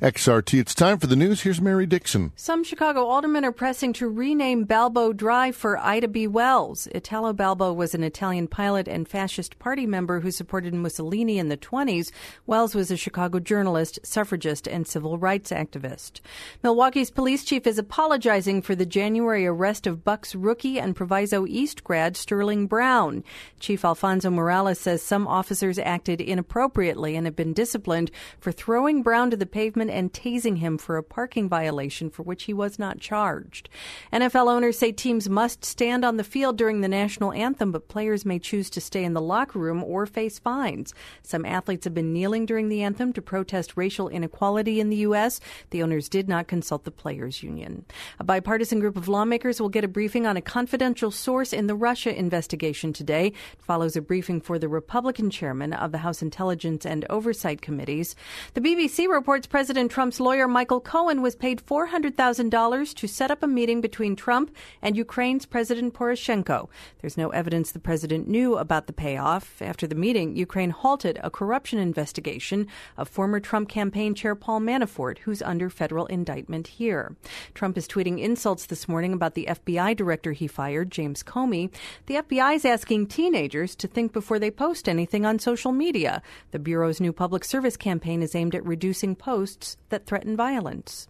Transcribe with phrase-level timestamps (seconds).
[0.00, 1.42] XRT, it's time for the news.
[1.42, 2.32] Here's Mary Dixon.
[2.34, 6.26] Some Chicago aldermen are pressing to rename Balbo Drive for Ida B.
[6.26, 6.88] Wells.
[6.94, 11.56] Italo Balbo was an Italian pilot and fascist party member who supported Mussolini in the
[11.58, 12.12] 20s.
[12.46, 16.20] Wells was a Chicago journalist, suffragist, and civil rights activist.
[16.62, 21.84] Milwaukee's police chief is apologizing for the January arrest of Bucks rookie and Proviso East
[21.84, 23.22] grad Sterling Brown.
[23.58, 29.30] Chief Alfonso Morales says some officers acted inappropriately and have been disciplined for throwing Brown
[29.30, 33.00] to the pavement and tasing him for a parking violation for which he was not
[33.00, 33.68] charged.
[34.12, 38.24] NFL owners say teams must stand on the field during the national anthem, but players
[38.24, 40.94] may choose to stay in the locker room or face fines.
[41.22, 45.40] Some athletes have been kneeling during the anthem to protest racial inequality in the U.S.
[45.70, 47.84] The owners did not consult the players' union.
[48.18, 51.74] A bipartisan group of lawmakers will get a briefing on a confidential source in the
[51.74, 53.28] Russia investigation today.
[53.28, 58.14] It follows a briefing for the Republican chairman of the House Intelligence and Oversight Committees.
[58.54, 63.46] The BBC reports President Trump's lawyer Michael Cohen was paid $400,000 to set up a
[63.46, 66.68] meeting between Trump and Ukraine's President Poroshenko.
[67.00, 69.62] There's no evidence the president knew about the payoff.
[69.62, 72.66] After the meeting, Ukraine halted a corruption investigation
[72.96, 77.14] of former Trump campaign chair Paul Manafort, who's under federal indictment here.
[77.54, 81.72] Trump is tweeting insults this morning about the FBI director he fired, James Comey.
[82.06, 86.22] The FBI is asking teenagers to think before they post anything on social media.
[86.50, 91.08] The Bureau's new public service campaign is aimed at reducing posts that threaten violence.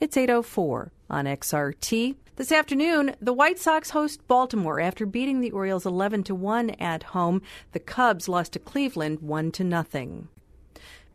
[0.00, 2.16] It's 804 on XRT.
[2.36, 7.02] This afternoon, the White Sox host Baltimore after beating the Orioles 11 to 1 at
[7.02, 7.42] home.
[7.72, 10.28] The Cubs lost to Cleveland 1 to nothing.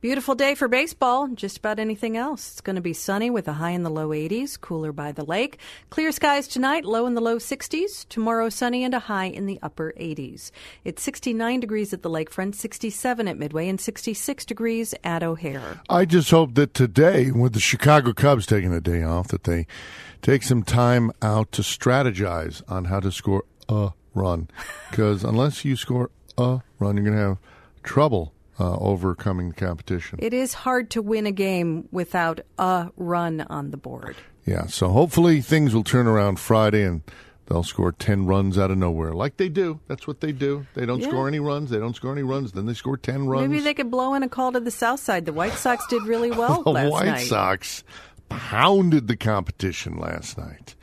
[0.02, 2.54] Beautiful day for baseball, just about anything else.
[2.54, 5.24] It's going to be sunny with a high in the low 80s, cooler by the
[5.24, 5.60] lake.
[5.92, 8.10] Clear skies tonight, low in the low 60s.
[8.10, 10.50] Tomorrow, sunny and a high in the upper 80s.
[10.84, 15.82] It's 69 degrees at the lakefront, 67 at Midway, and 66 degrees at O'Hare.
[15.88, 19.68] I just hope that today, with the Chicago Cubs taking a day off, that they
[20.24, 24.50] take some time out to strategize on how to score a run.
[24.90, 27.38] Because unless you score a run, you're going to have
[27.84, 30.20] trouble uh, overcoming the competition.
[30.22, 34.16] It is hard to win a game without a run on the board.
[34.46, 37.02] Yeah, so hopefully things will turn around Friday and
[37.48, 39.80] they'll score 10 runs out of nowhere like they do.
[39.88, 40.66] That's what they do.
[40.74, 41.10] They don't Yeah.
[41.10, 41.70] score any runs.
[41.70, 42.52] They don't score any runs.
[42.52, 43.48] Then they score 10 runs.
[43.50, 45.26] Maybe they could blow in a call to the South Side.
[45.26, 46.84] The White Sox did really well last night.
[46.86, 47.28] the White night.
[47.28, 47.84] Sox
[48.30, 50.76] pounded the competition last night.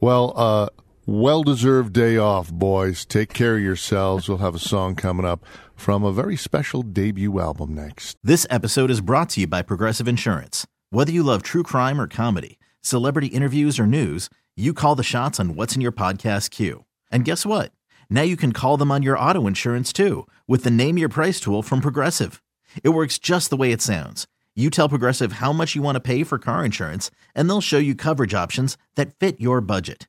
[0.00, 0.68] Well, uh,
[1.06, 3.04] well deserved day off, boys.
[3.04, 4.28] Take care of yourselves.
[4.28, 5.44] We'll have a song coming up
[5.76, 8.16] from a very special debut album next.
[8.24, 10.66] This episode is brought to you by Progressive Insurance.
[10.90, 15.38] Whether you love true crime or comedy, celebrity interviews or news, you call the shots
[15.38, 16.84] on what's in your podcast queue.
[17.10, 17.70] And guess what?
[18.10, 21.38] Now you can call them on your auto insurance too with the Name Your Price
[21.38, 22.42] tool from Progressive.
[22.82, 24.26] It works just the way it sounds.
[24.56, 27.78] You tell Progressive how much you want to pay for car insurance, and they'll show
[27.78, 30.08] you coverage options that fit your budget.